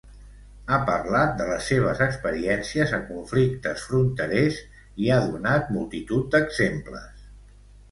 [0.69, 4.59] Ha parlat de les seves experiències a conflictes fronterers
[5.05, 7.25] i ha donat multitud d'exemples.